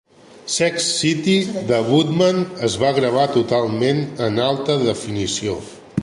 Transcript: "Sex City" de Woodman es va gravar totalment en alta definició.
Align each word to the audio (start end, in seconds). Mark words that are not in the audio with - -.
"Sex 0.51 0.85
City" 0.99 1.35
de 1.71 1.77
Woodman 1.89 2.39
es 2.69 2.77
va 2.83 2.91
gravar 2.99 3.25
totalment 3.35 4.01
en 4.29 4.41
alta 4.47 4.79
definició. 4.87 5.59